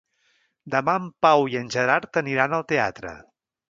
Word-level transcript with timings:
Demà 0.75 0.95
en 1.01 1.05
Pau 1.27 1.47
i 1.53 1.59
en 1.63 1.71
Gerard 1.79 2.21
aniran 2.25 2.61
al 2.61 2.71
teatre. 2.77 3.19